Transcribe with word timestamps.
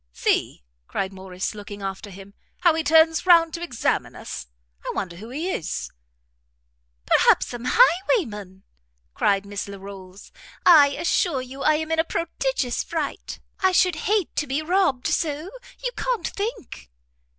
"See," 0.13 0.63
cried 0.87 1.13
Morrice, 1.13 1.53
looking 1.53 1.83
after 1.83 2.09
him, 2.09 2.33
"how 2.61 2.73
he 2.73 2.83
turns 2.83 3.27
round 3.27 3.53
to 3.53 3.61
examine 3.61 4.15
us! 4.15 4.47
I 4.83 4.91
wonder 4.95 5.17
who 5.17 5.29
he 5.29 5.51
is." 5.51 5.91
"Perhaps 7.05 7.49
some 7.49 7.65
highwayman!" 7.69 8.63
cried 9.13 9.45
Miss 9.45 9.67
Larolles; 9.67 10.31
"I 10.65 10.87
assure 10.87 11.43
you 11.43 11.61
I 11.61 11.75
am 11.75 11.91
in 11.91 11.99
a 11.99 12.03
prodigious 12.03 12.83
fright; 12.83 13.39
I 13.59 13.71
should 13.73 13.95
hate 14.09 14.35
to 14.37 14.47
be 14.47 14.63
robbed 14.63 15.05
so 15.05 15.51
you 15.83 15.91
can't 15.95 16.29
think." 16.29 16.89